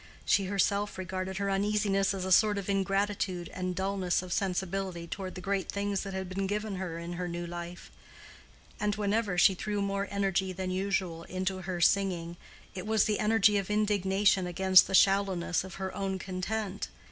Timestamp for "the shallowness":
14.87-15.63